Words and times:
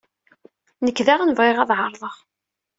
Nekk 0.85 0.97
daɣen 1.07 1.35
bɣiɣ 1.37 1.57
ad 1.59 1.71
ɛerḍeɣ. 1.79 2.15